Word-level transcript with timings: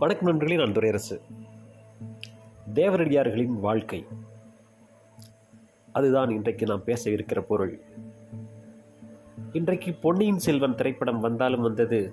வணக்கம் 0.00 0.28
நண்பர்களே 0.28 0.60
நான் 0.60 0.72
துரையரசு. 0.72 1.20
தேவரடியார்களின் 2.74 3.60
வாழ்க்கை. 3.60 4.06
அதுதான் 5.92 6.30
இன்றைக்கு 6.30 6.66
நாம் 6.66 6.84
பேச 6.84 7.10
இருக்கிற 7.10 7.40
பொருள். 7.40 7.80
இன்றைக்கு 9.52 9.92
பொன்னியின் 9.92 10.38
செல்வன் 10.38 10.74
திரைப்படம் 10.74 11.20
வந்தாலும் 11.20 11.60
வந்தது 11.60 12.12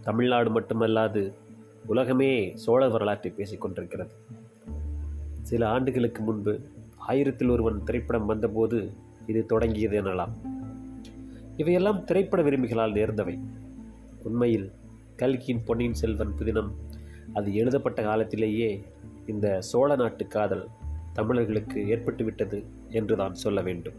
தமிழ்நாடு 0.00 0.60
மட்டுமல்லாது 0.60 1.32
உலகமே 1.86 2.52
சோழ 2.54 2.88
வரலாற்றை 2.88 3.32
பேசிக்கொண்டிருக்கிறது 3.36 4.10
சில 5.42 5.68
ஆண்டுகளுக்கு 5.68 6.22
முன்பு 6.22 6.60
ஆயிரத்தில் 6.96 7.48
ஒருவன் 7.48 7.84
திரைப்படம் 7.84 8.26
வந்தபோது 8.26 8.92
இது 9.26 9.46
தொடங்கியது 9.46 10.02
எனலாம். 10.02 10.32
இவையெல்லாம் 11.56 12.04
திரைப்பட 12.04 12.42
விரும்பிகளால் 12.42 12.92
நேர்ந்தவை. 12.92 13.38
உண்மையில் 14.22 14.72
கல்கியின் 15.16 15.64
பொன்னியின் 15.64 15.94
செல்வன் 15.94 16.34
புதினம் 16.38 16.70
அது 17.32 17.54
எழுதப்பட்ட 17.54 18.02
காலத்திலேயே 18.02 18.84
இந்த 19.26 19.60
சோழ 19.60 19.96
நாட்டு 19.96 20.26
காதல் 20.26 20.68
தமிழர்களுக்கு 21.12 21.80
ஏற்பட்டுவிட்டது 21.80 22.64
என்று 22.88 23.16
தான் 23.16 23.34
சொல்ல 23.34 23.60
வேண்டும். 23.60 23.94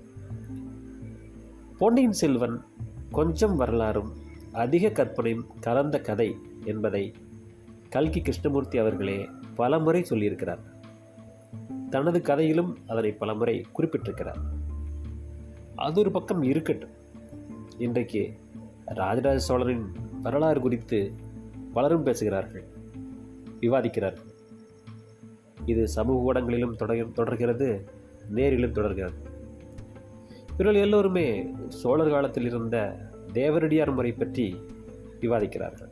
பொன்னியின் 1.77 2.11
செல்வன் 2.11 2.63
கொஞ்சம் 3.11 3.55
வரலாறும் 3.55 4.13
அதிக 4.51 4.89
கற்பனையும் 4.89 5.45
கலந்த 5.59 6.01
கதை 6.01 6.35
என்பதை 6.63 7.13
கல்கி 7.89 8.21
கிருஷ்ணமூர்த்தி 8.21 8.77
அவர்களே 8.77 9.29
பலமுறை 9.55 10.05
சொல்லியிருக்கிறார். 10.09 10.59
தனது 11.89 12.21
கதையிலும் 12.21 12.77
அதனை 12.87 13.11
பலமுறை 13.11 13.65
குறிப்பிட்டிருக்கிறார். 13.77 14.37
அது 15.75 15.99
ஒரு 15.99 16.11
பக்கம் 16.11 16.41
இருக்கட்டும். 16.41 16.89
இன்றைக்கு 17.77 18.33
ராஜராஜ 18.85 19.39
சோழனின் 19.39 19.91
வரலாறு 20.21 20.61
குறித்து 20.61 21.13
பலரும் 21.73 22.03
பேசுகிறார்கள். 22.03 22.79
விவாதிக்கிறார். 23.61 24.17
இது 25.65 25.87
சமூக 25.87 26.21
ஊடகங்களிலும் 26.23 26.75
தொடர் 26.75 27.11
தொடர்கிறது 27.11 27.85
நேரிலும் 28.29 28.71
தொடர்கிறது. 28.71 29.29
இவர்கள் 30.53 30.81
எல்லோருமே 30.81 31.51
சோழர் 31.67 32.09
காலத்தில் 32.09 32.45
இருந்த 32.45 32.97
தேவரடியார் 33.33 33.93
முறை 33.93 34.11
பற்றி 34.11 34.55
விவாதிக்கிறார்கள். 35.19 35.89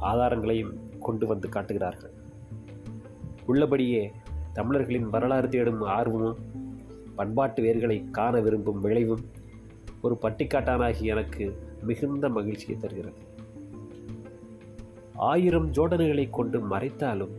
ஆதாரங்களையும் 0.00 0.98
கொண்டு 1.00 1.26
வந்து 1.26 1.48
காட்டுகிறார்கள். 1.48 2.10
உள்ளபடியே 3.46 4.12
தமிழர்களின் 4.52 5.10
வரலாறு 5.10 5.48
தேடும் 5.48 5.80
ஆர்வமும் 5.80 6.38
பண்பாட்டு 7.14 7.62
வேர்களை 7.62 8.10
காண 8.10 8.40
விரும்பும் 8.40 8.80
விளைவும் 8.80 9.24
ஒரு 10.02 10.18
பட்டிக்காட்டானாகி 10.22 11.00
எனக்கு 11.00 11.62
மிகுந்த 11.82 12.28
மகிழ்ச்சியை 12.28 12.76
தருகிறது. 12.76 13.16
ஆயிரம் 15.16 15.72
ஜோடனைகளை 15.72 16.30
கொண்டு 16.30 16.70
மறைத்தாலும் 16.70 17.30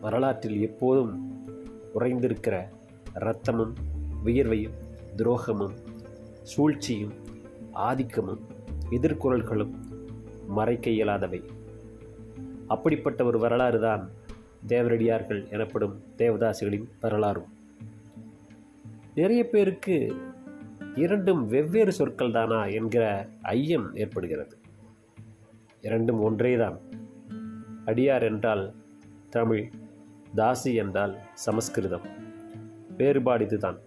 வரலாற்றில் 0.00 0.60
எப்போதும் 0.60 1.32
உறைந்திருக்கிற 1.94 2.68
இரத்தமும் 3.14 3.74
வியர்வையும் 4.24 4.72
துரோகமும் 5.16 5.72
சூழ்ச்சியும் 6.42 7.12
ஆதிக்கமும் 7.74 8.40
எதிர்குரல்களும் 8.90 9.70
மறைக்க 10.48 10.90
இயலாதவை. 10.90 11.42
அப்படிப்பட்ட 12.68 13.24
ஒரு 13.24 13.38
வரலாறு 13.38 13.80
தான் 13.80 14.10
தேவரடியார்கள் 14.68 15.50
எனப்படும் 15.50 16.02
தேவதாசிகளின் 16.18 16.88
வரலாறும். 17.00 17.52
நிறைய 19.14 19.48
பேருக்கு 19.48 20.14
இரண்டும் 20.94 21.46
வெவ்வேறு 21.46 21.92
சொற்கள் 21.92 22.32
தானா 22.32 22.64
என்கிற 22.64 23.28
ஐயம் 23.42 23.94
ஏற்படுகிறது. 23.94 24.58
இரண்டும் 25.82 26.20
ஒன்றேதான். 26.22 26.80
அடியார் 27.86 28.22
என்றால் 28.22 28.74
தமிழ் 29.30 29.70
தாசி 30.36 30.74
என்றால் 30.74 31.18
சமஸ்கிருதம். 31.34 32.06
வேறுபாடு 32.96 33.44
இதுதான் 33.44 33.78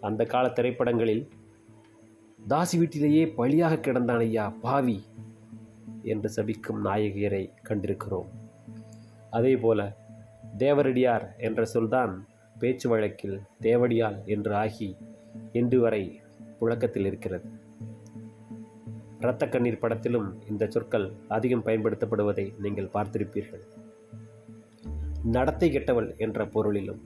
அந்த 0.00 0.24
கால 0.24 0.48
திரைப்படங்களில் 0.48 1.28
தாசி 2.48 2.78
வீட்டிலேயே 2.78 3.26
பழியாக 3.26 3.74
கிடந்தான் 3.74 4.18
ஐயா 4.18 4.48
பாவி 4.48 5.02
என்று 6.02 6.30
சபிக்கும் 6.36 6.80
நாயகியரை 6.84 7.50
கண்டிருக்கிறோம். 7.68 8.30
அதேபோல 9.30 9.96
தேவரடியார் 10.58 11.26
என்ற 11.38 11.64
சொல்தான் 11.64 12.26
பேச்சு 12.58 12.88
வழக்கில் 12.88 13.40
தேவடியால் 13.60 14.24
என்று 14.24 14.54
ஆகி 14.54 14.96
இன்று 15.52 15.80
வரை 15.80 16.20
புழக்கத்தில் 16.58 17.04
இருக்கிறது. 17.04 17.53
இரத்த 19.24 19.44
கண்ணீர் 19.48 19.82
படத்திலும் 19.82 20.26
இந்த 20.50 20.64
சொற்கள் 20.66 21.06
அதிகம் 21.28 21.62
பயன்படுத்தப்படுவதை 21.64 22.44
நீங்கள் 22.64 22.90
பார்த்திருப்பீர்கள். 22.94 23.62
நடத்தை 25.36 25.68
கெட்டவள் 25.70 26.08
என்ற 26.16 26.46
பொருளிலும் 26.46 27.00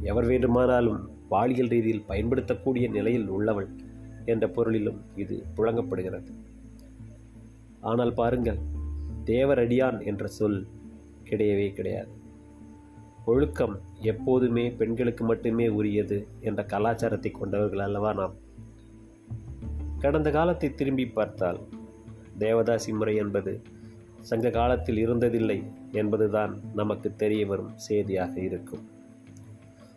எவர் 0.00 0.26
வேண்டுமானாலும் 0.26 1.00
பாலியல் 1.28 1.68
ரீதியில் 1.68 2.04
பயன்படுத்தக்கூடிய 2.06 2.88
நிலையில் 2.88 3.28
உள்ளவள் 3.28 3.68
என்ற 4.24 4.44
பொருளிலும் 4.48 5.00
இது 5.16 5.36
புழங்கப்படுகிறது. 5.56 6.30
ஆனால் 7.80 8.14
பாருங்கள் 8.14 8.60
தேவரடியான் 9.24 9.98
என்ற 10.04 10.26
சொல் 10.26 10.60
கிடையவே 11.24 11.68
கிடையாது. 11.72 12.12
ஒழுக்கம் 13.24 13.76
எப்போதுமே 14.02 14.66
பெண்களுக்கு 14.70 15.24
மட்டுமே 15.24 15.68
உரியது 15.68 16.18
என்ற 16.40 16.62
கலாச்சாரத்தை 16.64 17.30
கொண்டவர்கள் 17.30 17.86
அல்லவா 17.86 18.12
நாம்? 18.12 18.36
கடந்த 19.98 20.30
காலத்தை 20.30 20.74
திரும்பி 20.74 21.06
பார்த்தால் 21.06 21.58
தேவதாசி 22.38 22.92
முறை 22.92 23.14
என்பது 23.16 23.62
சங்க 24.20 24.50
காலத்தில் 24.50 25.08
இருந்ததில்லை 25.08 25.64
என்பதுதான் 25.92 26.60
நமக்கு 26.74 27.16
தெரிய 27.16 27.46
வரும் 27.46 27.72
செய்தியாக 27.76 28.40
இருக்கும். 28.40 28.88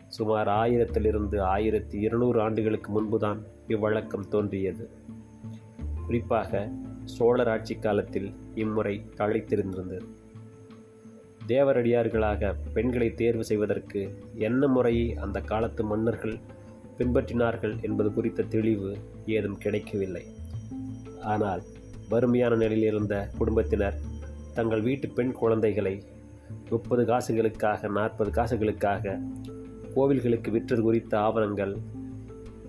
சுமார் 0.07 0.47
ஆயிரத்திலிருந்து 0.47 1.41
ஆயிரத்தி 1.41 1.99
இருநூறு 1.99 2.41
ஆண்டுகளுக்கு 2.41 2.91
முன்புதான் 2.91 3.43
இவ்வழக்கம் 3.67 4.27
தோன்றியது. 4.27 4.89
குறிப்பாக 6.05 6.69
சோழர் 7.05 7.47
ஆட்சி 7.47 7.75
காலத்தில் 7.75 8.31
இம்முறை 8.55 9.03
தழைத்திருந்திருந்தது. 9.15 10.07
தேவரடியார்களாக 11.47 12.55
பெண்களை 12.73 13.13
தேர்வு 13.13 13.43
செய்வதற்கு 13.43 14.01
என்ன 14.33 14.67
முறையை 14.67 15.15
அந்த 15.15 15.41
காலத்து 15.41 15.83
மன்னர்கள் 15.83 16.39
பின்பற்றினார்கள் 16.97 17.81
என்பது 17.81 18.13
குறித்த 18.13 18.43
தெளிவு 18.43 18.97
ஏதும் 19.25 19.57
கிடைக்கவில்லை. 19.57 20.25
ஆனால் 21.21 21.61
வறுமையான 22.09 22.55
நிலையில் 22.55 22.87
இருந்த 22.87 23.29
குடும்பத்தினர் 23.37 23.99
தங்கள் 24.53 24.81
வீட்டு 24.81 25.09
பெண் 25.09 25.31
குழந்தைகளை 25.31 26.03
முப்பது 26.69 27.05
காசுகளுக்காக 27.05 27.87
நாற்பது 27.87 28.31
காசுகளுக்காக 28.31 29.19
கோவில்களுக்கு 29.95 30.49
விற்றது 30.49 30.81
குறித்த 30.81 31.19
ஆவணங்கள் 31.19 31.77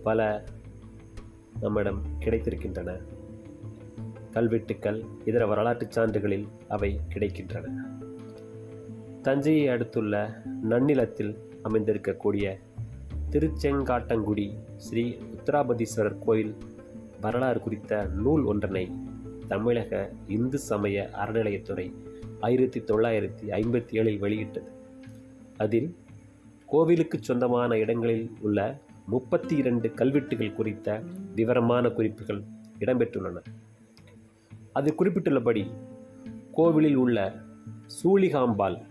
பல 0.03 0.45
நம்மிடம் 1.61 2.03
கிடைத்திருக்கின்றன. 2.19 3.03
கல்வெட்டுக்கள் 4.31 5.05
இதர 5.25 5.47
வரலாற்றுச் 5.47 5.99
சான்றுகளில் 5.99 6.47
அவை 6.69 7.01
கிடைக்கின்றன. 7.15 7.71
தஞ்சையை 9.23 9.69
அடுத்துள்ள 9.69 10.43
நன்னிலத்தில் 10.63 11.37
அமைந்திருக்கக்கூடிய 11.65 12.59
திருச்செங்காட்டங்குடி 13.33 14.53
ஸ்ரீ 14.77 15.17
உத்தராபதீஸ்வரர் 15.37 16.19
கோயில் 16.19 16.55
வரலாறு 17.21 17.61
குறித்த 17.61 18.05
நூல் 18.05 18.45
ஒன்றனை 18.45 18.93
தமிழக 19.49 20.11
இந்து 20.27 20.59
சமய 20.59 21.11
அறநிலையத்துறை 21.13 21.93
ஆயிரத்தி 22.41 22.81
தொள்ளாயிரத்தி 22.81 23.49
ஐம்பத்தி 23.51 23.93
ஏழில் 23.93 24.19
வெளியிட்டது. 24.19 24.71
அதில் 25.57 25.97
கோவிலுக்கு 26.67 27.19
சொந்தமான 27.21 27.79
இடங்களில் 27.79 28.31
உள்ள 28.41 28.79
முப்பத்தி 29.07 29.57
இரண்டு 29.57 29.93
கல்வெட்டுகள் 29.93 30.53
குறித்த 30.53 31.03
விவரமான 31.35 31.91
குறிப்புகள் 31.91 32.43
இடம்பெற்றுள்ளன. 32.79 33.37
அது 34.73 34.95
குறிப்பிட்டுள்ளபடி 34.99 35.71
கோவிலில் 36.53 36.95
உள்ள 36.95 37.35
சூளிகாம்பால் 38.03 38.83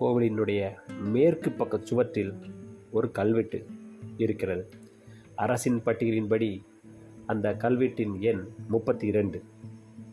கோவிலினுடைய 0.00 0.70
மேற்கு 1.04 1.50
பக்க 1.50 1.78
சுவற்றில் 1.82 2.34
ஒரு 2.96 3.08
கல்வெட்டு 3.18 3.58
இருக்கிறது. 4.16 4.64
அரசின் 5.44 5.80
பட்டியலின்படி 5.86 6.50
அந்த 7.26 7.46
கல்வெட்டின் 7.64 8.14
எண் 8.30 8.42
முப்பத்தி 8.68 9.06
இரண்டு 9.06 9.38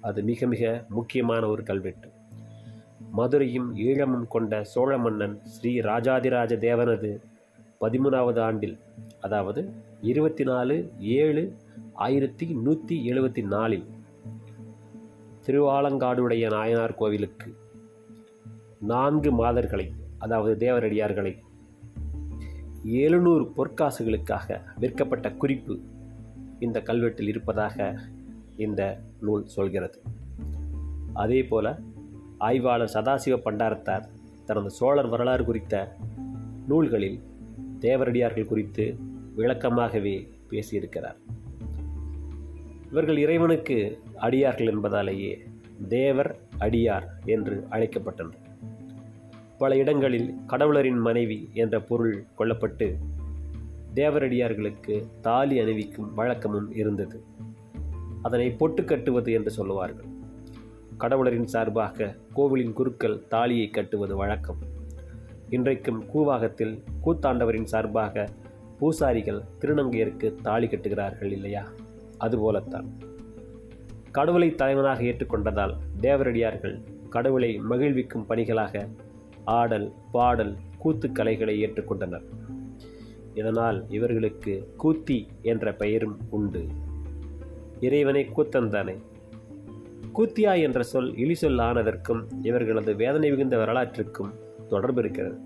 அது 0.01 0.19
மிக 0.23 0.47
மிக 0.47 0.63
முக்கியமான 0.89 1.43
ஒரு 1.47 1.63
கல்வெட்டு. 1.63 2.07
மதுரையும் 3.11 3.69
ஈழமும் 3.85 4.27
கொண்ட 4.27 4.53
சோழ 4.63 4.91
மன்னன் 4.97 5.35
ஸ்ரீ 5.53 5.71
ராஜாதிராஜ 5.81 6.53
தேவனது 6.65 7.11
பதிமூணாவது 7.81 8.39
ஆண்டில் 8.39 8.75
அதாவது 9.19 9.61
இருபத்தி 10.03 10.43
நாலு 10.43 10.75
ஏழு 11.17 11.43
ஆயிரத்தி 12.05 12.45
நூற்றி 12.65 12.95
எழுபத்தி 13.09 13.41
நாலில் 13.47 13.87
திருவாலங்காடுடைய 15.45 16.45
நாயனார் 16.49 16.95
கோவிலுக்கு 16.95 17.49
நான்கு 18.87 19.31
மாதர்களை 19.33 19.87
அதாவது 20.17 20.53
தேவரடியார்களை 20.65 21.33
எழுநூறு 22.83 23.51
பொற்காசுகளுக்காக 23.57 24.59
விற்கப்பட்ட 24.79 25.31
குறிப்பு 25.31 25.79
இந்த 26.59 26.81
கல்வெட்டில் 26.85 27.27
இருப்பதாக 27.27 27.99
இந்த 28.55 28.99
நூல் 29.21 29.45
சொல்கிறது. 29.45 30.01
அதே 31.13 31.43
போல 31.43 31.79
ஆய்வாளர் 32.37 32.91
சதாசிவ 32.93 33.39
பண்டாரத்தார் 33.45 34.03
தனது 34.45 34.69
சோழர் 34.69 35.07
வரலாறு 35.07 35.45
குறித்த 35.45 35.95
நூல்களில் 36.67 37.21
தேவரடியார்கள் 37.79 38.45
குறித்து 38.45 38.97
விளக்கமாகவே 39.37 40.31
பேசியிருக்கிறார். 40.49 41.15
இவர்கள் 42.91 43.17
இறைவனுக்கு 43.17 43.99
அடியார்கள் 44.15 44.67
என்பதாலேயே 44.67 45.43
தேவர் 45.87 46.39
அடியார் 46.59 47.07
என்று 47.25 47.67
அழைக்கப்பட்டனர். 47.71 48.42
பல 49.63 49.75
இடங்களில் 49.77 50.35
கடவுளரின் 50.47 50.99
மனைவி 50.99 51.49
என்ற 51.53 51.81
பொருள் 51.81 52.23
கொள்ளப்பட்டு 52.37 52.97
தேவரடியார்களுக்கு 53.95 55.03
தாலி 55.21 55.59
அணிவிக்கும் 55.59 56.13
வழக்கமும் 56.13 56.71
இருந்தது. 56.71 57.23
அதனை 58.21 58.51
பொட்டு 58.51 58.83
கட்டுவது 58.83 59.31
என்று 59.31 59.51
சொல்லுவார்கள். 59.51 60.05
கடவுளரின் 60.99 61.43
சார்பாக 61.43 62.15
கோவிலின் 62.33 62.73
குருக்கள் 62.73 63.27
தாலியை 63.27 63.69
கட்டுவது 63.69 64.15
வழக்கம். 64.15 64.57
இன்றைக்கும் 65.49 66.03
கூவாகத்தில் 66.13 66.83
கூத்தாண்டவரின் 67.05 67.63
சார்பாக 67.63 68.29
பூசாரிகள் 68.79 69.41
திருநங்கையருக்கு 69.61 70.35
தாலி 70.41 70.67
கட்டுகிறார்கள் 70.67 71.31
இல்லையா? 71.31 71.67
அதுபோலத்தான் 72.17 72.85
கடவுளை 74.11 74.55
தலைவனாக 74.55 75.01
ஏற்றுக்கொண்டதால் 75.03 75.73
தேவரடியார்கள் 76.01 76.83
கடவுளை 77.09 77.61
மகிழ்விக்கும் 77.69 78.25
பணிகளாக 78.25 78.87
ஆடல் 79.45 79.91
பாடல் 80.11 80.55
கூத்துக்கலைகளை 80.83 81.61
ஏற்றுக்கொண்டனர். 81.61 82.23
இதனால் 83.33 83.85
இவர்களுக்கு 83.89 84.73
கூத்தி 84.83 85.27
என்ற 85.41 85.73
பெயரும் 85.73 86.17
உண்டு. 86.29 86.67
இறைவனை 87.79 88.29
கூத்தந்தானே? 88.37 88.97
கூத்தியா 90.15 90.61
என்ற 90.61 90.83
சொல் 90.83 91.13
இழிசொல் 91.13 91.61
ஆனதற்கும் 91.61 92.23
இவர்களது 92.41 92.95
வேதனை 92.95 93.29
மிகுந்த 93.29 93.57
வரலாற்றுக்கும் 93.57 94.31
தொடர்பு 94.69 94.99
இருக்கிறது. 94.99 95.37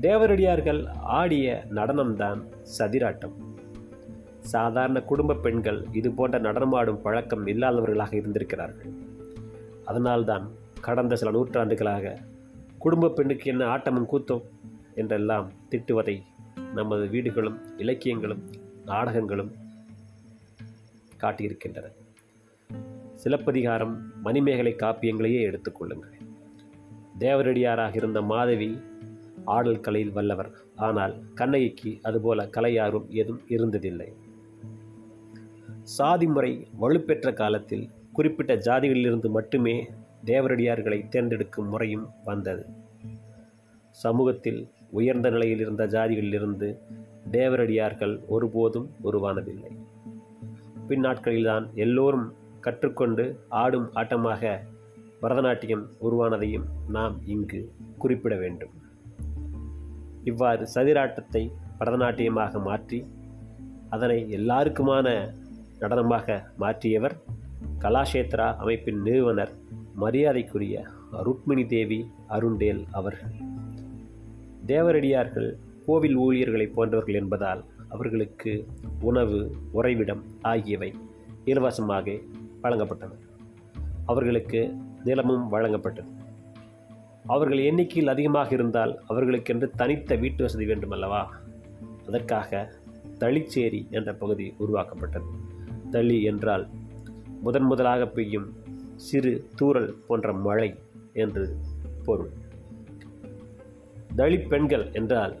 தேவரடியார்கள் 0.00 0.86
ஆடிய 0.88 1.64
நடனம்தான் 1.70 2.42
சதிராட்டம். 2.78 3.32
சாதாரண 4.38 5.02
குடும்ப 5.02 5.34
பெண்கள் 5.34 5.84
இது 5.92 6.10
போன்ற 6.10 6.40
நடனமாடும் 6.40 7.00
பழக்கம் 7.00 7.46
இல்லாதவர்களாக 7.46 8.14
இருந்திருக்கிறார்கள். 8.14 8.92
அதனால்தான் 9.84 10.50
கடந்த 10.86 11.16
சில 11.16 11.30
நூற்றாண்டுகளாக 11.30 12.14
குடும்ப 12.78 13.08
பெண்ணுக்கு 13.08 13.50
என்ன 13.50 13.64
ஆட்டமும் 13.74 14.08
கூத்தம் 14.12 14.44
என்றெல்லாம் 14.94 15.48
திட்டுவதை 15.70 16.14
நமது 16.74 17.04
வீடுகளும் 17.08 17.58
இலக்கியங்களும் 17.76 18.42
நாடகங்களும் 18.84 19.52
காட்டியிருக்கின்றன. 21.20 21.88
சிலப்பதிகாரம் 23.14 23.94
மணிமேகலை 24.22 24.72
காப்பியங்களையே 24.78 25.40
எடுத்துக்கொள்ளுங்கள் 25.48 26.16
தேவரடியாராக 27.18 27.96
இருந்த 27.96 28.22
மாதவி 28.22 28.70
ஆடல் 29.44 29.80
கலையில் 29.80 30.12
வல்லவர். 30.12 30.50
ஆனால் 30.76 31.14
கண்ணகிக்கு 31.34 31.90
அதுபோல 32.02 32.48
கலையாரும் 32.56 33.08
எதுவும் 33.20 33.44
இருந்ததில்லை. 33.48 34.08
சாதி 35.96 36.26
முறை 36.26 36.52
வலுப்பெற்ற 36.80 37.28
காலத்தில் 37.32 37.86
குறிப்பிட்ட 38.12 38.52
ஜாதிகளிலிருந்து 38.56 39.28
மட்டுமே 39.30 39.76
தேவரடியார்களை 40.24 41.08
தேர்ந்தெடுக்கும் 41.08 41.68
முறையும் 41.68 42.06
வந்தது. 42.24 42.64
சமூகத்தில் 43.90 44.68
உயர்ந்த 44.90 45.30
நிலையில் 45.30 45.58
இருந்த 45.58 45.86
ஜாதிகளிலிருந்து 45.86 46.78
தேவரடியார்கள் 47.30 48.20
ஒருபோதும் 48.26 48.90
உருவானதில்லை. 49.04 49.72
பின்னாட்களில்தான் 50.88 51.66
எல்லோரும் 51.74 52.32
கற்றுக்கொண்டு 52.60 53.24
ஆடும் 53.48 53.88
ஆட்டமாக 53.94 54.60
பரதநாட்டியம் 55.22 55.84
உருவானதையும் 56.02 56.64
நாம் 56.88 57.16
இங்கு 57.24 57.72
குறிப்பிட 57.98 58.36
வேண்டும். 58.36 58.70
இவ்வாறு 60.24 60.68
சதிராட்டத்தை 60.74 61.50
பரதநாட்டியமாக 61.78 62.60
மாற்றி 62.62 63.06
அதனை 63.90 64.18
எல்லாருக்குமான 64.30 65.08
நடனமாக 65.80 66.42
மாற்றியவர் 66.58 67.16
கலாஷேத்ரா 67.78 68.56
அமைப்பின் 68.56 69.00
நிறுவனர் 69.02 69.52
மரியாதைக்குரிய 69.94 70.86
ருக்மிணி 71.10 71.66
தேவி 71.66 72.10
அருண்டேல் 72.28 72.84
அவர்கள். 72.90 73.30
தேவரடியார்கள் 74.66 75.54
கோவில் 75.86 76.14
ஊழியர்களை 76.14 76.66
போன்றவர்கள் 76.66 77.14
என்பதால் 77.14 77.64
அவர்களுக்கு 77.88 78.66
உணவு 79.00 79.56
உறைவிடம் 79.70 80.22
ஆகியவை 80.42 80.94
இலவசமாக 81.44 82.18
வழங்கப்பட்டன. 82.62 83.10
அவர்களுக்கு 84.06 84.76
நிலமும் 85.04 85.52
வழங்கப்பட்டது. 85.52 86.06
அவர்கள் 87.26 87.58
எண்ணிக்கையில் 87.58 88.10
அதிகமாக 88.10 88.48
இருந்தால் 88.50 89.02
அவர்களுக்கென்று 89.08 89.70
தனித்த 89.76 90.16
வீட்டு 90.16 90.42
வசதி 90.42 90.66
வேண்டுமல்லவா? 90.66 91.26
அதற்காக 92.06 92.72
தளிச்சேரி 93.18 93.90
என்ற 93.90 94.14
பகுதி 94.14 94.54
உருவாக்கப்பட்டது. 94.58 95.24
தளி 95.90 96.22
என்றால் 96.22 96.68
முதன் 97.40 97.62
முதலாக 97.62 98.06
பெய்யும் 98.06 98.52
சிறு 98.96 99.48
தூறல் 99.60 99.94
போன்ற 100.06 100.32
மழை 100.32 100.78
என்று 101.12 101.56
பொருள். 102.04 102.30
தலித் 104.16 104.48
பெண்கள் 104.48 104.90
என்றால் 104.92 105.38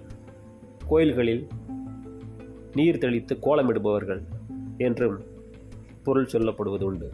கோயில்களில் 0.86 1.46
நீர் 2.72 2.98
தெளித்து 2.98 3.38
கோலமிடுபவர்கள் 3.42 4.22
என்றும் 4.76 5.20
பொருள் 6.02 6.28
சொல்லப்படுவது 6.32 6.82
உண்டு 6.82 7.12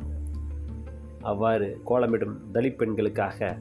அவ்வாறு 1.21 1.81
கோலமிடும் 1.87 2.37
தலித் 2.55 2.77
பெண்களுக்காக 2.77 3.59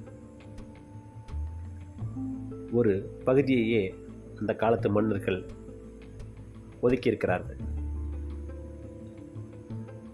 ஒரு 2.71 3.17
பகுதியையே 3.25 3.93
அந்த 4.39 4.55
காலத்து 4.55 4.89
மன்னர்கள் 4.89 5.45
ஒதுக்கியிருக்கிறார்கள். 6.83 7.59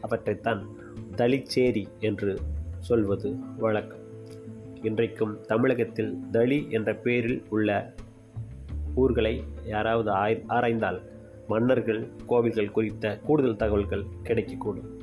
அவற்றைத்தான் 0.02 0.68
தலிச்சேரி 1.16 1.88
என்று 2.00 2.40
சொல்வது 2.84 3.36
வழக்கம். 3.58 4.00
இன்றைக்கும் 4.82 5.42
தமிழகத்தில் 5.42 6.18
தளி 6.32 6.68
என்ற 6.70 6.96
பெயரில் 6.96 7.44
உள்ள 7.50 7.94
ஊர்களை 8.96 9.44
யாராவது 9.66 10.12
ஆய் 10.12 10.44
ஆராய்ந்தால் 10.48 11.02
மன்னர்கள் 11.48 12.08
கோவில்கள் 12.26 12.72
குறித்த 12.72 13.20
கூடுதல் 13.20 13.56
தகவல்கள் 13.56 14.04
கிடைக்கக்கூடும். 14.24 15.00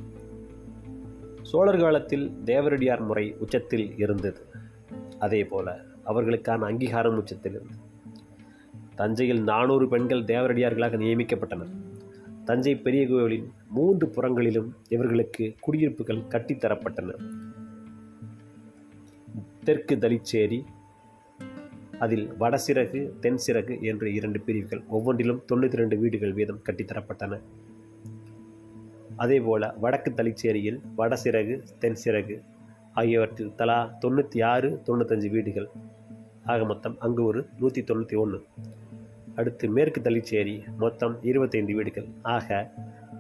சோழர் 1.42 1.80
காலத்தில் 1.80 2.30
தேவரடியார் 2.44 3.06
முறை 3.06 3.37
உச்சத்தில் 3.38 3.96
இருந்தது. 3.96 4.40
அதே 5.18 5.44
போல 5.44 5.80
அவர்களுக்கான 6.06 6.66
அங்கீகாரம் 6.66 7.16
உச்சத்தில் 7.16 7.52
இருந்தது. 7.52 7.80
தஞ்சையில் 8.94 9.42
நானூறு 9.42 9.88
பெண்கள் 9.88 10.25
தேவரடியார்களாக 10.25 10.96
நியமிக்கப்பட்டனர். 10.96 11.75
தஞ்சை 12.44 12.76
பெரிய 12.76 13.08
கோவிலின் 13.08 13.52
மூன்று 13.68 14.08
புறங்களிலும் 14.08 14.75
இவர்களுக்கு 14.88 15.54
குடியிருப்புகள் 15.60 16.22
கட்டித்தரப்பட்டன. 16.28 17.18
தெற்கு 19.64 19.95
தலிச்சேரி 20.02 20.59
அதில் 22.05 22.26
வடசிறகு 22.40 23.00
தென் 23.23 23.40
சிறகு 23.47 23.75
என்று 23.90 24.07
இரண்டு 24.19 24.38
பிரிவுகள் 24.40 24.81
ஒவ்வொன்றிலும் 24.88 25.40
தொண்ணூற்றி 25.49 25.81
ரெண்டு 25.81 25.97
வீடுகள் 25.99 26.33
வீதம் 26.38 26.61
கட்டித்தரப்பட்டன. 26.67 27.38
அதேபோல 29.17 29.73
வடக்கு 29.81 30.11
தலிச்சேரியில் 30.11 30.79
வடசிறகு 30.97 31.57
தென் 31.79 31.99
சிறகு 32.05 32.37
ஆகியவற்றில் 33.00 33.52
தலா 33.55 33.79
தொண்ணூற்றி 34.05 34.38
ஆறு 34.52 34.71
தொண்ணூத்தஞ்சு 34.87 35.31
வீடுகள். 35.37 35.69
ஆக 36.45 36.61
மொத்தம் 36.64 36.97
அங்கு 36.99 37.23
ஒரு 37.25 37.43
நூற்றி 37.59 37.83
தொண்ணூற்றி 37.83 38.19
ஒன்று 38.23 38.40
அடுத்து 39.35 39.67
மேற்கு 39.76 40.00
தலிச்சேரி 40.00 40.57
மொத்தம் 40.79 41.17
இருபத்தைந்து 41.23 41.75
வீடுகள். 41.75 42.09
ஆக 42.37 42.49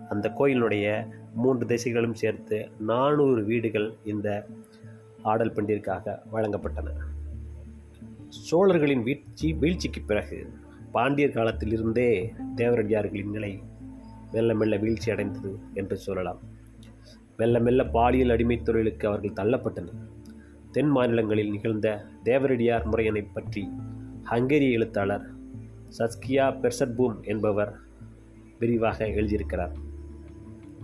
அந்த 0.08 0.26
கோயிலினுடைய 0.38 0.86
மூன்று 1.42 1.64
திசைகளும் 1.66 2.18
சேர்த்து 2.22 2.58
நானூறு 2.90 3.42
வீடுகள் 3.44 3.88
இந்த 4.04 4.28
ஆடல் 5.22 5.52
பண்டிற்காக 5.52 6.18
வழங்கப்பட்டன. 6.32 6.90
சோழர்களின் 8.28 9.02
வீழ்ச்சி 9.02 9.52
வீழ்ச்சிக்கு 9.52 10.00
பிறகு 10.06 10.52
பாண்டியர் 10.92 11.30
காலத்திலிருந்தே 11.30 12.34
தேவரடியார்களின் 12.56 13.30
நிலை 13.30 13.62
மெல்ல 14.32 14.54
மெல்ல 14.54 14.76
வீழ்ச்சி 14.76 15.10
அடைந்தது 15.10 15.58
என்று 15.74 15.96
சொல்லலாம். 15.96 16.38
மெல்ல 17.36 17.58
மெல்ல 17.58 17.84
பாலியல் 17.84 18.28
அடிமைத் 18.28 18.62
தொழிலுக்கு 18.62 19.08
அவர்கள் 19.08 19.46
தள்ளப்பட்டனர். 19.46 20.08
தென் 20.70 20.88
மாநிலங்களில் 20.88 21.50
நிகழ்ந்த 21.50 22.06
தேவரடியார் 22.24 22.84
முறையனை 22.84 23.22
பற்றி 23.22 23.70
ஹங்கேரிய 24.22 24.70
எழுத்தாளர் 24.70 25.30
சஸ்கியா 25.98 26.50
பெர்சட்பூம் 26.60 27.22
என்பவர் 27.22 27.78
விரிவாக 28.58 29.06
எழுதியிருக்கிறார். 29.06 29.72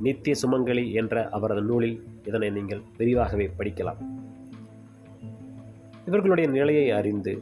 நித்திய 0.00 0.36
சுமங்கலி 0.42 0.92
என்ற 0.92 1.28
அவரது 1.28 1.62
நூலில் 1.62 2.04
இதனை 2.24 2.50
நீங்கள் 2.50 2.82
விரிவாகவே 2.96 3.50
படிக்கலாம். 3.58 4.25
இவர்களுடைய 6.06 6.50
நிலையை 6.50 6.90
அறிந்து 6.90 7.32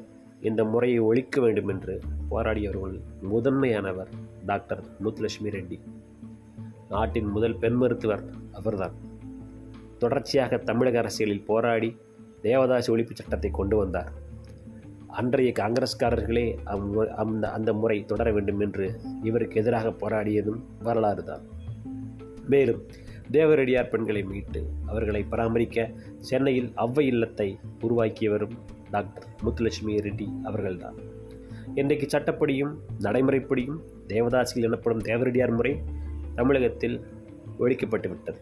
இந்த 0.41 0.65
முறையை 0.65 0.99
ஒழிக்க 0.99 1.41
வேண்டும் 1.41 1.69
என்று 1.69 2.01
போராடியவர்கள் 2.31 3.01
முதன்மையானவர் 3.33 4.11
டாக்டர் 4.47 4.83
முத்துலட்சுமி 5.05 5.51
ரெட்டி. 5.51 5.79
நாட்டின் 6.89 7.27
முதல் 7.27 7.57
பெண் 7.57 7.73
மருத்துவர் 7.73 8.25
அவர்தான். 8.53 8.97
தொடர்ச்சியாக 9.99 10.57
தமிழக 10.57 10.99
அரசியலில் 10.99 11.45
போராடி 11.45 11.97
தேவதாசி 12.43 12.91
ஒழிப்பு 12.93 13.15
சட்டத்தை 13.15 13.51
கொண்டு 13.51 13.77
வந்தார். 13.77 14.13
அன்றைய 15.07 15.53
காங்கிரஸ்காரர்களே 15.57 16.47
அம் 16.65 16.87
அந்த 17.17 17.51
அந்த 17.51 17.73
முறை 17.73 18.05
தொடர 18.05 18.33
வேண்டும் 18.33 18.61
என்று 18.61 19.01
இவருக்கு 19.23 19.61
எதிராக 19.61 19.89
போராடியதும் 19.89 20.61
வரலாறு 20.83 21.25
தான் 21.25 21.45
மேலும் 22.47 22.81
தேவரடியார் 23.33 23.89
பெண்களை 23.89 24.23
மீட்டு 24.23 24.67
அவர்களை 24.87 25.23
பராமரிக்க 25.23 25.91
சென்னையில் 26.19 26.73
அவ்வை 26.75 27.07
இல்லத்தை 27.07 27.59
உருவாக்கியவரும் 27.81 28.57
டாக்டர் 28.91 29.27
முத்துலட்சுமி 29.45 30.01
ரெட்டி 30.01 30.27
அவர்கள்தான். 30.43 30.95
இன்றைக்கு 31.75 32.19
சட்டப்படியும் 32.19 32.75
நடைமுறைப்படியும் 33.01 33.79
தேவதாசிகள் 34.09 34.63
எனப்படும் 34.63 35.03
தேவரடியார் 35.03 35.55
முறை 35.55 35.83
தமிழகத்தில் 36.35 37.07
ஒழிக்கப்பட்டு 37.59 38.09
விட்டது 38.09 38.39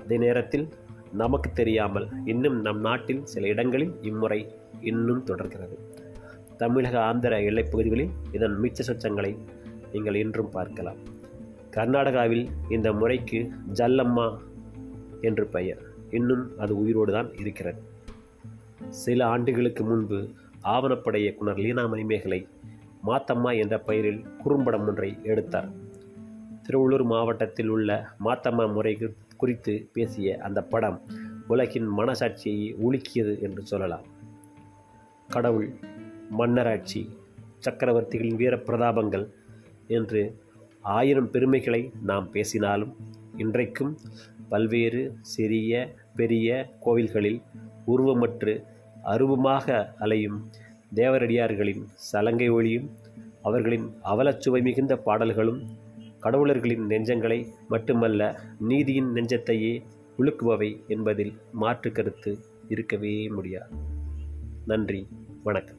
அதே 0.00 0.16
நேரத்தில் 0.16 0.68
நமக்கு 1.12 1.52
தெரியாமல் 1.52 2.08
இன்னும் 2.24 2.60
நம் 2.60 2.80
நாட்டில் 2.80 3.26
சில 3.26 3.46
இடங்களில் 3.46 4.02
இம்முறை 4.02 4.54
இன்னும் 4.80 5.24
தொடர்கிறது. 5.24 5.78
தமிழக 6.56 7.00
ஆந்திர 7.00 7.42
எல்லைப் 7.42 7.70
பகுதிகளில் 7.70 8.10
இதன் 8.32 8.60
மிச்ச 8.62 8.80
சொச்சங்களை 8.86 9.38
நீங்கள் 9.92 10.14
இன்றும் 10.14 10.48
பார்க்கலாம். 10.48 10.96
கர்நாடகாவில் 11.76 12.44
இந்த 12.68 12.92
முறைக்கு 12.92 13.52
ஜல்லம்மா 13.74 14.38
என்று 15.20 15.46
பெயர். 15.46 15.80
இன்னும் 16.10 16.58
அது 16.58 16.78
உயிரோடு 16.78 17.12
தான் 17.12 17.34
இருக்கிறது. 17.34 17.80
சில 18.88 19.26
ஆண்டுகளுக்கு 19.26 19.84
முன்பு 19.84 20.28
ஆவணப்படை 20.64 21.16
இயக்குனர் 21.16 21.58
லீனா 21.58 21.86
மணிமேகலை 21.86 22.46
மாத்தம்மா 23.06 23.58
என்ற 23.58 23.78
பெயரில் 23.78 24.24
குறும்படம் 24.42 24.86
ஒன்றை 24.86 25.18
எடுத்தார். 25.22 25.68
திருவள்ளூர் 26.62 27.04
மாவட்டத்தில் 27.04 27.68
உள்ள 27.68 28.08
மாத்தம்மா 28.24 28.72
முறை 28.72 28.98
குறித்து 29.36 29.88
பேசிய 29.92 30.38
அந்த 30.42 30.62
படம் 30.62 31.00
உலகின் 31.46 31.88
மனசாட்சியை 31.98 32.74
உலுக்கியது 32.86 33.34
என்று 33.40 33.62
சொல்லலாம். 33.62 34.06
கடவுள் 35.28 35.74
மன்னராட்சி 36.38 37.02
சக்கரவர்த்திகளின் 37.64 38.36
வீர 38.36 38.56
பிரதாபங்கள் 38.56 39.26
என்று 39.86 40.22
ஆயிரம் 40.86 41.30
பெருமைகளை 41.30 41.92
நாம் 42.02 42.30
பேசினாலும் 42.30 42.96
இன்றைக்கும் 43.36 43.98
பல்வேறு 44.48 45.16
சிறிய 45.20 45.94
பெரிய 46.14 46.76
கோவில்களில் 46.86 47.42
உருவமற்று 47.86 48.62
அருவமாக 49.02 49.94
அலையும் 49.98 50.50
தேவரடியார்களின் 50.94 51.82
சலங்கை 51.94 52.48
ஒளியும் 52.48 52.90
அவர்களின் 53.42 53.90
அவலச்சுவை 54.04 54.62
மிகுந்த 54.62 54.96
பாடல்களும் 54.96 55.60
கடவுளர்களின் 56.22 56.86
நெஞ்சங்களை 56.88 57.46
மட்டுமல்ல 57.68 58.40
நீதியின் 58.60 59.12
நெஞ்சத்தையே 59.14 59.82
உலுக்குபவை 60.18 60.86
என்பதில் 60.86 61.32
மாற்று 61.52 61.92
கருத்து 61.92 62.38
இருக்கவே 62.68 63.28
முடியாது. 63.28 63.74
நன்றி 64.66 65.08
வணக்கம். 65.42 65.75